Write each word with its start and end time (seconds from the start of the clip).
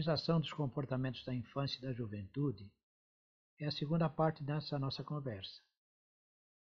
patologização 0.00 0.40
dos 0.40 0.52
comportamentos 0.52 1.22
da 1.24 1.34
infância 1.34 1.78
e 1.78 1.82
da 1.82 1.92
juventude 1.92 2.72
é 3.58 3.66
a 3.66 3.70
segunda 3.70 4.08
parte 4.08 4.42
dessa 4.42 4.78
nossa 4.78 5.04
conversa. 5.04 5.60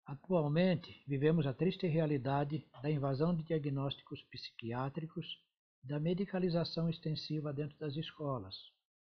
Atualmente, 0.06 1.04
vivemos 1.06 1.46
a 1.46 1.52
triste 1.52 1.86
realidade 1.86 2.66
da 2.82 2.90
invasão 2.90 3.36
de 3.36 3.42
diagnósticos 3.42 4.22
psiquiátricos 4.24 5.26
da 5.84 6.00
medicalização 6.00 6.88
extensiva 6.88 7.52
dentro 7.52 7.78
das 7.78 7.94
escolas, 7.96 8.56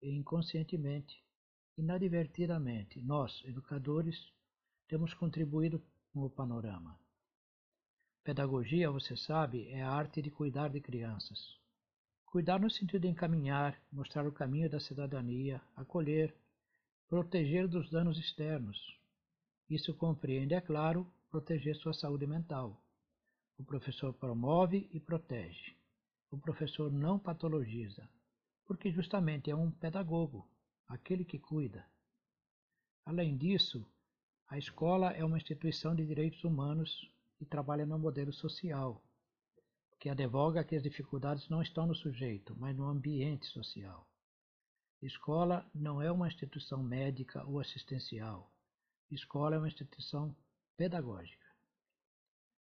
e 0.00 0.14
inconscientemente, 0.14 1.20
inadvertidamente, 1.76 3.02
nós, 3.02 3.42
educadores, 3.44 4.16
temos 4.88 5.12
contribuído 5.14 5.84
com 6.12 6.20
o 6.20 6.30
panorama. 6.30 6.98
Pedagogia, 8.22 8.90
você 8.90 9.16
sabe, 9.16 9.68
é 9.68 9.82
a 9.82 9.90
arte 9.90 10.22
de 10.22 10.30
cuidar 10.30 10.68
de 10.68 10.80
crianças. 10.80 11.38
Cuidar 12.26 12.60
no 12.60 12.68
sentido 12.68 13.00
de 13.02 13.08
encaminhar, 13.08 13.80
mostrar 13.90 14.26
o 14.26 14.32
caminho 14.32 14.68
da 14.68 14.80
cidadania, 14.80 15.60
acolher, 15.74 16.36
proteger 17.08 17.66
dos 17.68 17.88
danos 17.90 18.18
externos. 18.18 18.78
Isso 19.70 19.94
compreende, 19.94 20.54
é 20.54 20.60
claro, 20.60 21.10
proteger 21.30 21.76
sua 21.76 21.94
saúde 21.94 22.26
mental. 22.26 22.82
O 23.56 23.64
professor 23.64 24.12
promove 24.12 24.88
e 24.92 25.00
protege. 25.00 25.76
O 26.30 26.36
professor 26.36 26.92
não 26.92 27.18
patologiza, 27.18 28.06
porque 28.66 28.90
justamente 28.90 29.50
é 29.50 29.56
um 29.56 29.70
pedagogo, 29.70 30.46
aquele 30.88 31.24
que 31.24 31.38
cuida. 31.38 31.86
Além 33.04 33.36
disso, 33.36 33.86
a 34.48 34.58
escola 34.58 35.12
é 35.12 35.24
uma 35.24 35.38
instituição 35.38 35.94
de 35.94 36.04
direitos 36.04 36.42
humanos 36.44 37.10
e 37.40 37.46
trabalha 37.46 37.86
no 37.86 37.98
modelo 37.98 38.32
social, 38.32 39.02
que 39.98 40.08
advoga 40.08 40.64
que 40.64 40.76
as 40.76 40.82
dificuldades 40.82 41.48
não 41.48 41.62
estão 41.62 41.86
no 41.86 41.94
sujeito, 41.94 42.54
mas 42.58 42.76
no 42.76 42.84
ambiente 42.84 43.46
social. 43.46 44.06
Escola 45.02 45.68
não 45.74 46.00
é 46.00 46.10
uma 46.10 46.28
instituição 46.28 46.82
médica 46.82 47.44
ou 47.44 47.60
assistencial. 47.60 48.50
Escola 49.10 49.56
é 49.56 49.58
uma 49.58 49.68
instituição 49.68 50.34
pedagógica. 50.76 51.46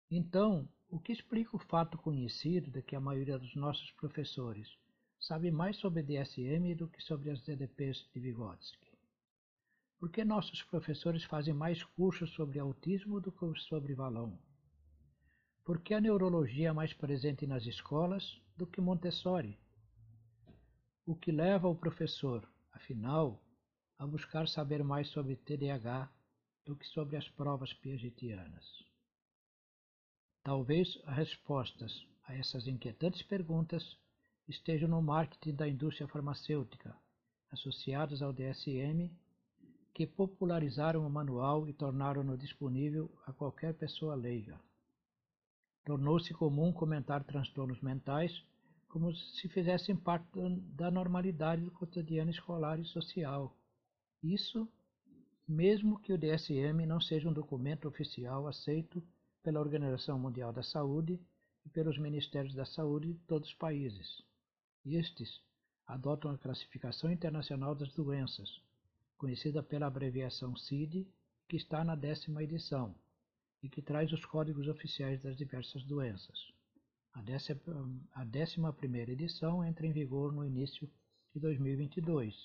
Então, 0.09 0.67
o 0.89 0.99
que 0.99 1.11
explica 1.11 1.55
o 1.55 1.59
fato 1.59 1.97
conhecido 1.97 2.69
de 2.69 2.81
que 2.81 2.95
a 2.95 2.99
maioria 2.99 3.39
dos 3.39 3.55
nossos 3.55 3.91
professores 3.91 4.77
sabe 5.19 5.51
mais 5.51 5.77
sobre 5.77 6.03
DSM 6.03 6.75
do 6.75 6.87
que 6.87 7.01
sobre 7.01 7.29
as 7.29 7.41
DDPs 7.41 8.09
de 8.13 8.19
Vygotsky? 8.19 8.91
Por 9.99 10.09
que 10.09 10.25
nossos 10.25 10.63
professores 10.63 11.23
fazem 11.23 11.53
mais 11.53 11.83
cursos 11.83 12.31
sobre 12.31 12.59
autismo 12.59 13.21
do 13.21 13.31
que 13.31 13.59
sobre 13.59 13.93
balão? 13.93 14.37
Por 15.63 15.79
que 15.79 15.93
a 15.93 16.01
neurologia 16.01 16.69
é 16.69 16.73
mais 16.73 16.91
presente 16.91 17.45
nas 17.45 17.67
escolas 17.67 18.41
do 18.57 18.65
que 18.65 18.81
Montessori? 18.81 19.59
O 21.05 21.15
que 21.15 21.31
leva 21.31 21.67
o 21.67 21.75
professor, 21.75 22.49
afinal, 22.71 23.39
a 23.99 24.07
buscar 24.07 24.47
saber 24.47 24.83
mais 24.83 25.07
sobre 25.09 25.35
TDAH 25.35 26.11
do 26.65 26.75
que 26.75 26.87
sobre 26.87 27.15
as 27.15 27.29
provas 27.29 27.71
piagetianas? 27.73 28.65
Talvez 30.43 30.99
as 31.05 31.15
respostas 31.15 32.07
a 32.23 32.33
essas 32.33 32.65
inquietantes 32.65 33.21
perguntas 33.21 33.95
estejam 34.47 34.89
no 34.89 34.99
marketing 34.99 35.53
da 35.53 35.67
indústria 35.67 36.07
farmacêutica, 36.07 36.97
associadas 37.51 38.23
ao 38.23 38.33
DSM, 38.33 39.11
que 39.93 40.07
popularizaram 40.07 41.05
o 41.05 41.09
manual 41.09 41.69
e 41.69 41.73
tornaram-no 41.73 42.35
disponível 42.35 43.15
a 43.27 43.31
qualquer 43.31 43.75
pessoa 43.75 44.15
leiga. 44.15 44.59
Tornou-se 45.83 46.33
comum 46.33 46.71
comentar 46.71 47.23
transtornos 47.23 47.81
mentais 47.81 48.43
como 48.87 49.15
se 49.15 49.47
fizessem 49.47 49.95
parte 49.95 50.27
da 50.75 50.91
normalidade 50.91 51.63
do 51.63 51.71
cotidiano 51.71 52.29
escolar 52.29 52.77
e 52.79 52.85
social. 52.85 53.55
Isso, 54.21 54.67
mesmo 55.47 55.99
que 55.99 56.11
o 56.11 56.17
DSM 56.17 56.85
não 56.85 56.99
seja 56.99 57.29
um 57.29 57.33
documento 57.33 57.87
oficial 57.87 58.47
aceito 58.47 59.01
pela 59.41 59.59
Organização 59.59 60.19
Mundial 60.19 60.51
da 60.51 60.61
Saúde 60.61 61.19
e 61.65 61.69
pelos 61.69 61.97
Ministérios 61.97 62.53
da 62.53 62.65
Saúde 62.65 63.13
de 63.13 63.19
todos 63.21 63.49
os 63.49 63.55
países. 63.55 64.21
Estes 64.85 65.41
adotam 65.87 66.31
a 66.31 66.37
Classificação 66.37 67.11
Internacional 67.11 67.73
das 67.73 67.93
Doenças, 67.93 68.61
conhecida 69.17 69.63
pela 69.63 69.87
abreviação 69.87 70.55
CID, 70.55 71.07
que 71.47 71.55
está 71.55 71.83
na 71.83 71.95
décima 71.95 72.43
edição 72.43 72.93
e 73.61 73.69
que 73.69 73.81
traz 73.81 74.11
os 74.11 74.25
códigos 74.25 74.67
oficiais 74.67 75.21
das 75.21 75.37
diversas 75.37 75.83
doenças. 75.85 76.37
A 77.13 77.21
décima, 77.21 77.59
a 78.13 78.23
décima 78.23 78.73
primeira 78.73 79.11
edição 79.11 79.63
entra 79.63 79.85
em 79.85 79.91
vigor 79.91 80.31
no 80.31 80.45
início 80.45 80.89
de 81.33 81.39
2022. 81.39 82.35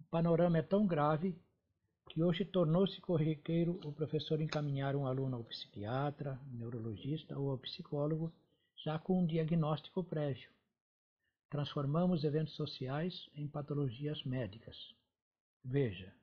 O 0.00 0.04
panorama 0.04 0.58
é 0.58 0.62
tão 0.62 0.86
grave 0.86 1.38
que 2.08 2.22
hoje 2.22 2.44
tornou-se 2.44 3.00
corriqueiro 3.02 3.78
o 3.84 3.92
professor 3.92 4.40
encaminhar 4.40 4.96
um 4.96 5.06
aluno 5.06 5.36
ao 5.36 5.44
psiquiatra, 5.44 6.40
neurologista 6.46 7.38
ou 7.38 7.50
ao 7.50 7.58
psicólogo 7.58 8.32
já 8.84 8.98
com 8.98 9.20
um 9.20 9.26
diagnóstico 9.26 10.02
prévio. 10.02 10.50
Transformamos 11.50 12.24
eventos 12.24 12.54
sociais 12.54 13.28
em 13.34 13.48
patologias 13.48 14.22
médicas. 14.24 14.76
Veja, 15.64 16.14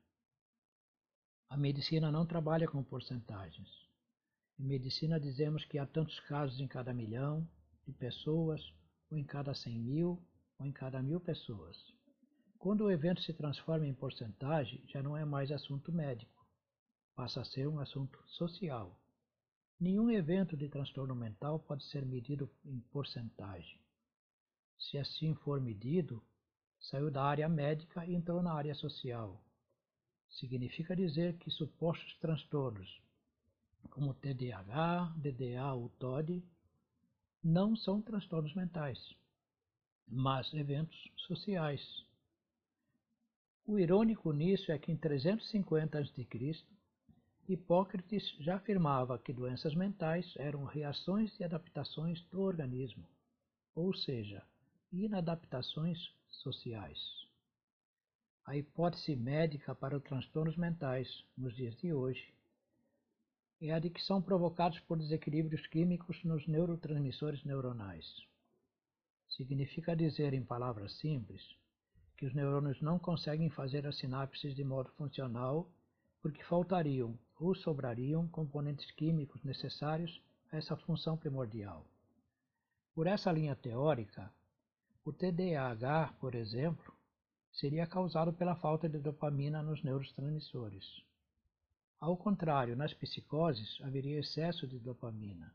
a 1.55 1.57
medicina 1.57 2.11
não 2.11 2.25
trabalha 2.25 2.67
com 2.67 2.83
porcentagens. 2.83 3.69
Em 4.59 4.65
medicina 4.65 5.17
dizemos 5.17 5.63
que 5.63 5.79
há 5.79 5.85
tantos 5.85 6.19
casos 6.19 6.59
em 6.59 6.67
cada 6.67 6.93
milhão 6.93 7.49
de 7.87 7.93
pessoas, 7.93 8.61
ou 9.09 9.17
em 9.17 9.23
cada 9.23 9.53
cem 9.53 9.79
mil, 9.79 10.21
ou 10.59 10.65
em 10.65 10.73
cada 10.73 11.01
mil 11.01 11.17
pessoas. 11.17 11.77
Quando 12.59 12.81
o 12.81 12.91
evento 12.91 13.21
se 13.21 13.33
transforma 13.33 13.87
em 13.87 13.93
porcentagem, 13.93 14.83
já 14.89 15.01
não 15.01 15.15
é 15.15 15.23
mais 15.23 15.49
assunto 15.49 15.93
médico, 15.93 16.45
passa 17.15 17.39
a 17.39 17.45
ser 17.45 17.69
um 17.69 17.79
assunto 17.79 18.21
social. 18.27 18.99
Nenhum 19.79 20.11
evento 20.11 20.57
de 20.57 20.67
transtorno 20.67 21.15
mental 21.15 21.57
pode 21.61 21.85
ser 21.85 22.05
medido 22.05 22.51
em 22.65 22.81
porcentagem. 22.91 23.79
Se 24.77 24.97
assim 24.97 25.33
for 25.35 25.61
medido, 25.61 26.21
saiu 26.81 27.09
da 27.09 27.23
área 27.23 27.47
médica 27.47 28.05
e 28.05 28.13
entrou 28.13 28.43
na 28.43 28.53
área 28.53 28.75
social 28.75 29.41
significa 30.39 30.95
dizer 30.95 31.37
que 31.37 31.49
supostos 31.49 32.15
transtornos, 32.19 33.01
como 33.89 34.13
TDAH, 34.13 35.13
DDA 35.17 35.73
ou 35.73 35.89
TOD, 35.89 36.43
não 37.43 37.75
são 37.75 38.01
transtornos 38.01 38.53
mentais, 38.55 38.99
mas 40.07 40.53
eventos 40.53 40.97
sociais. 41.27 41.81
O 43.65 43.79
irônico 43.79 44.31
nisso 44.31 44.71
é 44.71 44.77
que 44.77 44.91
em 44.91 44.97
350 44.97 45.99
a.C., 45.99 46.27
Hipócrates 47.47 48.35
já 48.39 48.55
afirmava 48.55 49.19
que 49.19 49.31
doenças 49.31 49.75
mentais 49.75 50.33
eram 50.37 50.63
reações 50.63 51.39
e 51.39 51.43
adaptações 51.43 52.19
do 52.31 52.41
organismo, 52.41 53.07
ou 53.75 53.93
seja, 53.93 54.43
inadaptações 54.91 55.99
sociais. 56.27 57.24
A 58.45 58.55
hipótese 58.55 59.15
médica 59.15 59.73
para 59.73 59.97
os 59.97 60.03
transtornos 60.03 60.55
mentais, 60.55 61.25
nos 61.35 61.55
dias 61.55 61.75
de 61.77 61.91
hoje, 61.91 62.31
é 63.59 63.71
a 63.73 63.79
de 63.79 63.89
que 63.89 64.03
são 64.03 64.21
provocados 64.21 64.79
por 64.81 64.99
desequilíbrios 64.99 65.65
químicos 65.65 66.23
nos 66.23 66.47
neurotransmissores 66.47 67.43
neuronais. 67.43 68.05
Significa 69.29 69.95
dizer, 69.95 70.33
em 70.35 70.43
palavras 70.43 70.93
simples, 70.99 71.41
que 72.15 72.27
os 72.27 72.35
neurônios 72.35 72.79
não 72.83 72.99
conseguem 72.99 73.49
fazer 73.49 73.87
as 73.87 73.97
sinapses 73.97 74.55
de 74.55 74.63
modo 74.63 74.91
funcional 74.91 75.67
porque 76.21 76.43
faltariam 76.43 77.17
ou 77.39 77.55
sobrariam 77.55 78.27
componentes 78.27 78.91
químicos 78.91 79.43
necessários 79.43 80.21
a 80.51 80.57
essa 80.57 80.77
função 80.77 81.17
primordial. 81.17 81.83
Por 82.93 83.07
essa 83.07 83.31
linha 83.31 83.55
teórica, 83.55 84.31
o 85.03 85.11
TDAH, 85.11 86.13
por 86.19 86.35
exemplo, 86.35 86.94
seria 87.55 87.87
causado 87.87 88.33
pela 88.33 88.55
falta 88.55 88.89
de 88.89 88.99
dopamina 88.99 89.63
nos 89.63 89.81
neurotransmissores. 89.81 90.85
Ao 91.99 92.17
contrário, 92.17 92.75
nas 92.75 92.93
psicoses 92.93 93.79
haveria 93.81 94.19
excesso 94.19 94.67
de 94.67 94.77
dopamina. 94.77 95.53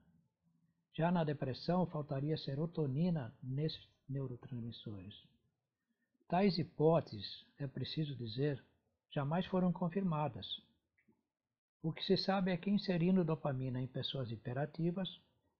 Já 0.94 1.12
na 1.12 1.22
depressão 1.24 1.86
faltaria 1.86 2.36
serotonina 2.38 3.34
nesses 3.42 3.86
neurotransmissores. 4.08 5.14
Tais 6.26 6.58
hipóteses, 6.58 7.44
é 7.58 7.66
preciso 7.66 8.16
dizer, 8.16 8.62
jamais 9.10 9.44
foram 9.46 9.70
confirmadas. 9.70 10.46
O 11.82 11.92
que 11.92 12.02
se 12.04 12.16
sabe 12.16 12.50
é 12.50 12.56
que 12.56 12.70
inserindo 12.70 13.24
dopamina 13.24 13.80
em 13.80 13.86
pessoas 13.86 14.30
hiperativas, 14.30 15.08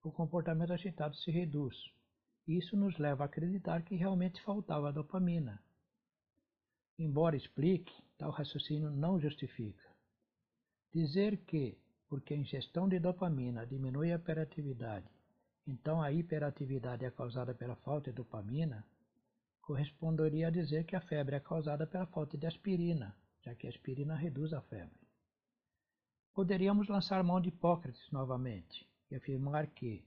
o 0.02 0.10
comportamento 0.10 0.72
agitado 0.72 1.14
se 1.16 1.30
reduz. 1.30 1.76
Isso 2.48 2.76
nos 2.76 2.98
leva 2.98 3.24
a 3.24 3.26
acreditar 3.26 3.82
que 3.82 3.94
realmente 3.94 4.42
faltava 4.42 4.92
dopamina 4.92 5.62
Embora 7.02 7.34
explique, 7.34 7.90
tal 8.18 8.30
raciocínio 8.30 8.90
não 8.90 9.18
justifica. 9.18 9.82
Dizer 10.92 11.38
que, 11.46 11.78
porque 12.06 12.34
a 12.34 12.36
ingestão 12.36 12.86
de 12.86 12.98
dopamina 12.98 13.66
diminui 13.66 14.12
a 14.12 14.16
hiperatividade, 14.16 15.08
então 15.66 16.02
a 16.02 16.12
hiperatividade 16.12 17.06
é 17.06 17.10
causada 17.10 17.54
pela 17.54 17.74
falta 17.76 18.10
de 18.10 18.16
dopamina, 18.16 18.86
corresponderia 19.62 20.48
a 20.48 20.50
dizer 20.50 20.84
que 20.84 20.94
a 20.94 21.00
febre 21.00 21.36
é 21.36 21.40
causada 21.40 21.86
pela 21.86 22.04
falta 22.04 22.36
de 22.36 22.46
aspirina, 22.46 23.16
já 23.40 23.54
que 23.54 23.66
a 23.66 23.70
aspirina 23.70 24.14
reduz 24.14 24.52
a 24.52 24.60
febre. 24.60 25.08
Poderíamos 26.34 26.86
lançar 26.86 27.24
mão 27.24 27.40
de 27.40 27.48
Hipócrates 27.48 28.10
novamente 28.12 28.86
e 29.10 29.16
afirmar 29.16 29.68
que, 29.68 30.04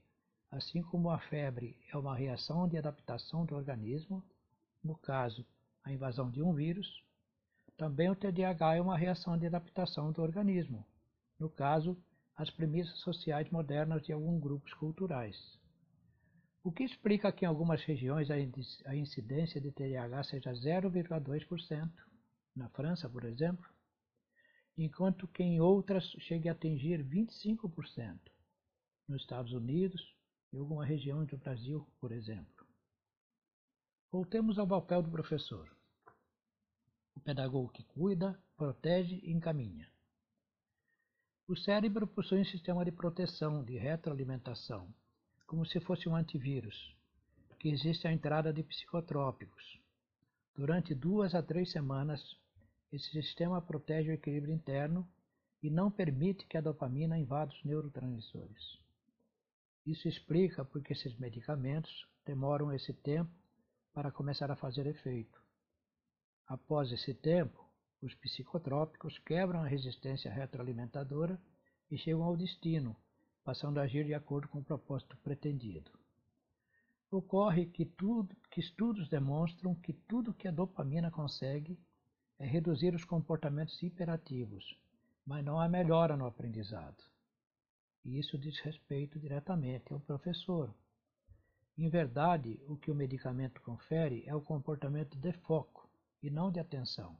assim 0.48 0.80
como 0.80 1.10
a 1.10 1.18
febre 1.18 1.76
é 1.92 1.96
uma 1.96 2.14
reação 2.14 2.68
de 2.68 2.78
adaptação 2.78 3.44
do 3.44 3.56
organismo, 3.56 4.24
no 4.80 4.96
caso, 4.96 5.44
a 5.84 5.92
invasão 5.92 6.30
de 6.30 6.42
um 6.42 6.52
vírus, 6.52 7.04
também 7.76 8.10
o 8.10 8.16
TDAH 8.16 8.76
é 8.76 8.80
uma 8.80 8.96
reação 8.96 9.36
de 9.38 9.46
adaptação 9.46 10.10
do 10.10 10.22
organismo, 10.22 10.86
no 11.38 11.50
caso, 11.50 11.96
as 12.36 12.50
premissas 12.50 12.98
sociais 13.00 13.48
modernas 13.50 14.02
de 14.02 14.12
alguns 14.12 14.40
grupos 14.40 14.72
culturais. 14.74 15.36
O 16.62 16.72
que 16.72 16.82
explica 16.82 17.30
que 17.30 17.44
em 17.44 17.48
algumas 17.48 17.82
regiões 17.84 18.28
a 18.30 18.96
incidência 18.96 19.60
de 19.60 19.70
TDAH 19.70 20.24
seja 20.24 20.52
0,2%, 20.52 21.92
na 22.56 22.68
França, 22.70 23.08
por 23.08 23.24
exemplo, 23.24 23.68
enquanto 24.78 25.28
que 25.28 25.42
em 25.42 25.60
outras 25.60 26.04
chegue 26.20 26.48
a 26.48 26.52
atingir 26.52 27.04
25%, 27.04 28.18
nos 29.08 29.20
Estados 29.20 29.52
Unidos 29.52 30.00
e 30.52 30.56
alguma 30.56 30.84
região 30.84 31.24
do 31.24 31.36
Brasil, 31.36 31.86
por 32.00 32.12
exemplo. 32.12 32.53
Voltemos 34.14 34.60
ao 34.60 34.68
papel 34.68 35.02
do 35.02 35.10
professor. 35.10 35.68
O 37.16 37.20
pedagogo 37.20 37.72
que 37.72 37.82
cuida, 37.82 38.40
protege 38.56 39.20
e 39.24 39.32
encaminha. 39.32 39.90
O 41.48 41.56
cérebro 41.56 42.06
possui 42.06 42.40
um 42.40 42.44
sistema 42.44 42.84
de 42.84 42.92
proteção, 42.92 43.64
de 43.64 43.76
retroalimentação, 43.76 44.88
como 45.48 45.66
se 45.66 45.80
fosse 45.80 46.08
um 46.08 46.14
antivírus, 46.14 46.96
que 47.58 47.68
existe 47.68 48.06
a 48.06 48.12
entrada 48.12 48.52
de 48.52 48.62
psicotrópicos. 48.62 49.80
Durante 50.54 50.94
duas 50.94 51.34
a 51.34 51.42
três 51.42 51.72
semanas, 51.72 52.22
esse 52.92 53.10
sistema 53.10 53.60
protege 53.60 54.12
o 54.12 54.14
equilíbrio 54.14 54.54
interno 54.54 55.04
e 55.60 55.68
não 55.68 55.90
permite 55.90 56.46
que 56.46 56.56
a 56.56 56.60
dopamina 56.60 57.18
invada 57.18 57.52
os 57.52 57.64
neurotransmissores. 57.64 58.78
Isso 59.84 60.06
explica 60.06 60.64
porque 60.64 60.92
esses 60.92 61.18
medicamentos 61.18 62.06
demoram 62.24 62.72
esse 62.72 62.92
tempo 62.92 63.42
para 63.94 64.10
começar 64.10 64.50
a 64.50 64.56
fazer 64.56 64.86
efeito. 64.86 65.40
Após 66.46 66.90
esse 66.92 67.14
tempo, 67.14 67.64
os 68.02 68.14
psicotrópicos 68.16 69.18
quebram 69.20 69.62
a 69.62 69.66
resistência 69.66 70.30
retroalimentadora 70.30 71.40
e 71.90 71.96
chegam 71.96 72.24
ao 72.24 72.36
destino, 72.36 72.94
passando 73.44 73.78
a 73.78 73.84
agir 73.84 74.04
de 74.04 74.12
acordo 74.12 74.48
com 74.48 74.58
o 74.58 74.64
propósito 74.64 75.16
pretendido. 75.18 75.90
Ocorre 77.10 77.66
que, 77.66 77.86
tudo, 77.86 78.34
que 78.50 78.60
estudos 78.60 79.08
demonstram 79.08 79.74
que 79.76 79.92
tudo 79.92 80.34
que 80.34 80.48
a 80.48 80.50
dopamina 80.50 81.10
consegue 81.10 81.78
é 82.38 82.44
reduzir 82.44 82.94
os 82.94 83.04
comportamentos 83.04 83.80
hiperativos, 83.80 84.76
mas 85.24 85.44
não 85.44 85.60
há 85.60 85.68
melhora 85.68 86.16
no 86.16 86.26
aprendizado. 86.26 87.02
E 88.04 88.18
isso 88.18 88.36
diz 88.36 88.58
respeito 88.58 89.18
diretamente 89.18 89.92
ao 89.92 90.00
professor. 90.00 90.74
Em 91.76 91.88
verdade, 91.88 92.60
o 92.68 92.76
que 92.76 92.90
o 92.90 92.94
medicamento 92.94 93.60
confere 93.60 94.22
é 94.26 94.34
o 94.34 94.40
comportamento 94.40 95.18
de 95.18 95.32
foco 95.32 95.90
e 96.22 96.30
não 96.30 96.50
de 96.50 96.60
atenção 96.60 97.18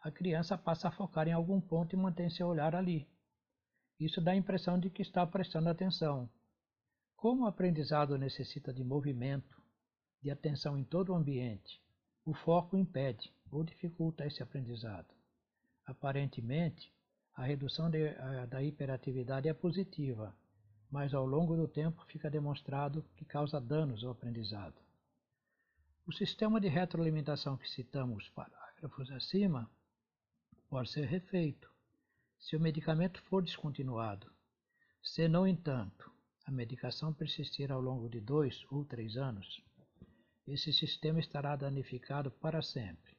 a 0.00 0.10
criança 0.10 0.56
passa 0.56 0.88
a 0.88 0.92
focar 0.92 1.26
em 1.26 1.32
algum 1.32 1.60
ponto 1.60 1.94
e 1.94 1.98
mantém 1.98 2.30
seu 2.30 2.46
olhar 2.46 2.74
ali. 2.74 3.08
Isso 3.98 4.20
dá 4.20 4.30
a 4.30 4.36
impressão 4.36 4.78
de 4.78 4.90
que 4.90 5.02
está 5.02 5.26
prestando 5.26 5.68
atenção. 5.68 6.30
Como 7.16 7.42
o 7.42 7.46
aprendizado 7.46 8.16
necessita 8.16 8.72
de 8.72 8.84
movimento, 8.84 9.60
de 10.22 10.30
atenção 10.30 10.78
em 10.78 10.84
todo 10.84 11.12
o 11.12 11.16
ambiente, 11.16 11.82
o 12.24 12.32
foco 12.32 12.76
impede 12.76 13.32
ou 13.50 13.64
dificulta 13.64 14.24
esse 14.24 14.42
aprendizado. 14.42 15.12
Aparentemente, 15.84 16.92
a 17.34 17.44
redução 17.44 17.90
de, 17.90 18.08
a, 18.08 18.46
da 18.46 18.62
hiperatividade 18.62 19.48
é 19.48 19.54
positiva, 19.54 20.36
mas 20.90 21.12
ao 21.12 21.26
longo 21.26 21.56
do 21.56 21.68
tempo 21.68 22.04
fica 22.06 22.30
demonstrado 22.30 23.04
que 23.16 23.24
causa 23.24 23.60
danos 23.60 24.04
ao 24.04 24.12
aprendizado. 24.12 24.80
O 26.06 26.12
sistema 26.12 26.60
de 26.60 26.68
retroalimentação 26.68 27.56
que 27.56 27.68
citamos 27.68 28.28
parágrafos 28.30 29.10
acima 29.10 29.70
pode 30.68 30.90
ser 30.90 31.06
refeito, 31.06 31.70
se 32.38 32.56
o 32.56 32.60
medicamento 32.60 33.20
for 33.24 33.42
descontinuado. 33.42 34.30
Se, 35.02 35.28
no 35.28 35.46
entanto, 35.46 36.10
a 36.46 36.50
medicação 36.50 37.12
persistir 37.12 37.70
ao 37.70 37.80
longo 37.80 38.08
de 38.08 38.20
dois 38.20 38.64
ou 38.70 38.84
três 38.84 39.16
anos, 39.16 39.62
esse 40.46 40.72
sistema 40.72 41.20
estará 41.20 41.54
danificado 41.56 42.30
para 42.30 42.62
sempre 42.62 43.18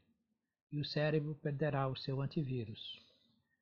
e 0.71 0.79
o 0.79 0.85
cérebro 0.85 1.35
perderá 1.35 1.87
o 1.87 1.95
seu 1.95 2.21
antivírus, 2.21 2.99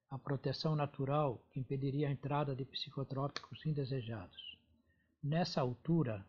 a 0.10 0.18
proteção 0.18 0.76
natural 0.76 1.44
que 1.52 1.60
impediria 1.60 2.08
a 2.08 2.12
entrada 2.12 2.56
de 2.56 2.64
psicotrópicos 2.66 3.66
indesejados. 3.66 4.58
Nessa 5.22 5.62
altura, 5.62 6.26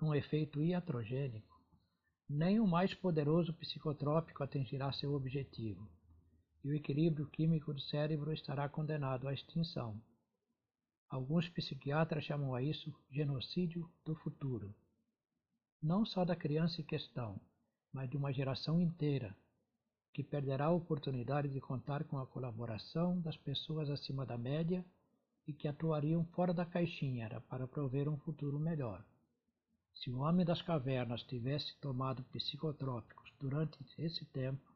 num 0.00 0.14
efeito 0.14 0.62
iatrogênico, 0.62 1.60
nem 2.28 2.60
o 2.60 2.66
mais 2.66 2.94
poderoso 2.94 3.52
psicotrópico 3.54 4.44
atingirá 4.44 4.92
seu 4.92 5.14
objetivo 5.14 5.90
e 6.62 6.68
o 6.68 6.74
equilíbrio 6.74 7.26
químico 7.26 7.72
do 7.72 7.80
cérebro 7.80 8.32
estará 8.32 8.68
condenado 8.68 9.26
à 9.26 9.32
extinção. 9.32 10.00
Alguns 11.08 11.48
psiquiatras 11.48 12.24
chamam 12.24 12.54
a 12.54 12.62
isso 12.62 12.94
genocídio 13.10 13.90
do 14.04 14.14
futuro. 14.14 14.74
Não 15.82 16.04
só 16.04 16.24
da 16.24 16.36
criança 16.36 16.80
em 16.80 16.84
questão, 16.84 17.40
mas 17.92 18.08
de 18.08 18.16
uma 18.16 18.32
geração 18.32 18.80
inteira, 18.80 19.34
que 20.12 20.22
perderá 20.22 20.66
a 20.66 20.72
oportunidade 20.72 21.48
de 21.48 21.60
contar 21.60 22.04
com 22.04 22.18
a 22.18 22.26
colaboração 22.26 23.20
das 23.20 23.36
pessoas 23.36 23.88
acima 23.88 24.26
da 24.26 24.36
média 24.36 24.84
e 25.46 25.52
que 25.52 25.68
atuariam 25.68 26.24
fora 26.26 26.52
da 26.52 26.66
caixinha 26.66 27.40
para 27.48 27.66
prover 27.66 28.08
um 28.08 28.16
futuro 28.18 28.58
melhor. 28.58 29.04
Se 29.94 30.10
o 30.10 30.18
homem 30.18 30.46
das 30.46 30.62
cavernas 30.62 31.22
tivesse 31.24 31.76
tomado 31.80 32.22
psicotrópicos 32.24 33.32
durante 33.38 33.78
esse 33.98 34.24
tempo, 34.26 34.72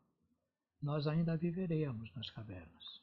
nós 0.83 1.07
ainda 1.07 1.37
viveremos 1.37 2.13
nas 2.15 2.31
cavernas. 2.31 3.03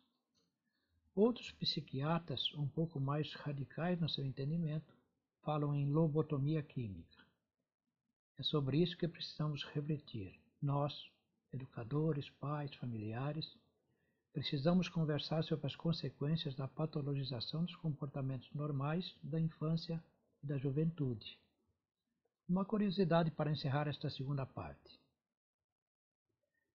Outros 1.15 1.51
psiquiatras, 1.51 2.53
um 2.53 2.67
pouco 2.67 2.99
mais 2.99 3.33
radicais 3.33 3.99
no 3.99 4.07
seu 4.07 4.23
entendimento, 4.23 4.93
falam 5.41 5.73
em 5.75 5.89
lobotomia 5.89 6.61
química. 6.61 7.25
É 8.37 8.43
sobre 8.43 8.77
isso 8.77 8.97
que 8.97 9.07
precisamos 9.07 9.63
refletir. 9.65 10.39
Nós, 10.61 10.93
educadores, 11.53 12.29
pais, 12.31 12.73
familiares, 12.75 13.45
precisamos 14.33 14.87
conversar 14.87 15.43
sobre 15.43 15.67
as 15.67 15.75
consequências 15.75 16.55
da 16.55 16.67
patologização 16.67 17.63
dos 17.65 17.75
comportamentos 17.75 18.49
normais 18.53 19.15
da 19.21 19.39
infância 19.39 20.03
e 20.43 20.47
da 20.47 20.57
juventude. 20.57 21.37
Uma 22.47 22.65
curiosidade 22.65 23.31
para 23.31 23.51
encerrar 23.51 23.87
esta 23.87 24.09
segunda 24.09 24.45
parte. 24.45 24.99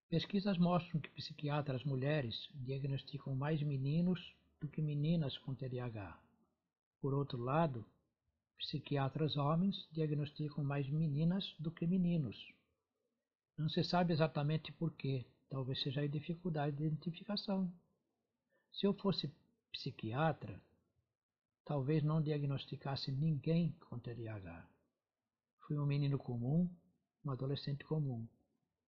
Pesquisas 0.09 0.57
mostram 0.57 1.01
que 1.01 1.11
psiquiatras 1.11 1.83
mulheres 1.85 2.49
diagnosticam 2.55 3.35
mais 3.35 3.61
meninos 3.63 4.35
do 4.61 4.69
que 4.69 4.81
meninas 4.81 5.37
com 5.39 5.55
TDAH. 5.55 6.19
Por 7.01 7.13
outro 7.13 7.39
lado, 7.39 7.85
psiquiatras 8.59 9.37
homens 9.37 9.89
diagnosticam 9.93 10.65
mais 10.65 10.89
meninas 10.89 11.55
do 11.59 11.71
que 11.71 11.87
meninos. 11.87 12.37
Não 13.57 13.71
se 13.71 13.83
sabe 13.83 14.13
exatamente 14.13 14.71
por 14.73 14.93
quê, 14.93 15.27
talvez 15.49 15.81
seja 15.83 16.03
a 16.03 16.07
dificuldade 16.07 16.77
de 16.77 16.85
identificação. 16.85 17.73
Se 18.71 18.87
eu 18.87 18.93
fosse 18.93 19.35
psiquiatra, 19.73 20.61
talvez 21.65 22.03
não 22.03 22.21
diagnosticasse 22.21 23.11
ninguém 23.11 23.73
com 23.89 23.99
TDAH. 23.99 24.69
Fui 25.67 25.79
um 25.79 25.87
menino 25.87 26.19
comum, 26.19 26.71
um 27.25 27.31
adolescente 27.31 27.85
comum. 27.85 28.29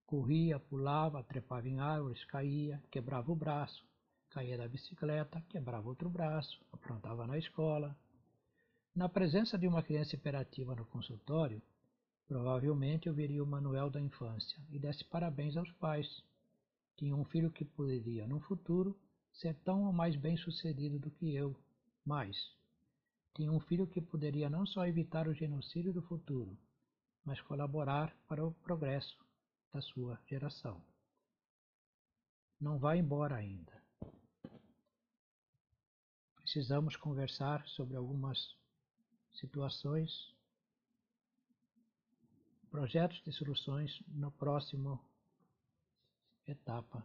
Corria, 0.05 0.61
pulava, 0.61 1.25
trepava 1.25 1.67
em 1.67 1.81
árvores, 1.81 2.25
caía, 2.27 2.83
quebrava 2.91 3.33
o 3.33 3.37
braço, 3.37 3.85
caía 4.31 4.59
da 4.59 4.69
bicicleta, 4.69 5.41
quebrava 5.49 5.89
outro 5.89 6.11
braço, 6.11 6.61
aprontava 6.73 7.27
na 7.27 7.39
escola. 7.39 7.97
Na 8.95 9.09
presença 9.09 9.57
de 9.59 9.67
uma 9.67 9.83
criança 9.83 10.15
hiperativa 10.15 10.75
no 10.75 10.85
consultório, 10.87 11.63
provavelmente 12.29 13.09
eu 13.09 13.15
viria 13.15 13.43
o 13.43 13.47
manual 13.47 13.89
da 13.91 14.01
infância 14.01 14.61
e 14.71 14.79
desse 14.79 15.03
parabéns 15.05 15.57
aos 15.57 15.73
pais. 15.73 16.23
Tinha 16.97 17.17
um 17.17 17.25
filho 17.25 17.51
que 17.51 17.65
poderia, 17.65 18.27
no 18.27 18.39
futuro, 18.41 18.97
ser 19.33 19.55
tão 19.65 19.87
ou 19.87 19.93
mais 19.93 20.15
bem 20.15 20.37
sucedido 20.37 20.99
do 20.99 21.11
que 21.11 21.35
eu, 21.35 21.59
mas 22.05 22.37
tinha 23.35 23.51
um 23.51 23.61
filho 23.61 23.87
que 23.87 24.01
poderia 24.01 24.51
não 24.51 24.67
só 24.67 24.87
evitar 24.87 25.27
o 25.27 25.35
genocídio 25.35 25.93
do 25.93 26.03
futuro, 26.03 26.59
mas 27.25 27.41
colaborar 27.41 28.15
para 28.27 28.45
o 28.45 28.53
progresso 28.53 29.17
da 29.73 29.81
sua 29.81 30.21
geração. 30.27 30.83
Não 32.61 32.79
vá 32.79 32.97
embora 32.97 33.37
ainda. 33.37 33.73
Precisamos 36.37 36.97
conversar 36.97 37.67
sobre 37.69 37.97
algumas 37.97 38.57
situações 39.35 40.11
projetos 42.71 43.23
de 43.23 43.33
soluções 43.33 44.03
no 44.09 44.31
próximo 44.33 45.01
etapa. 46.47 47.05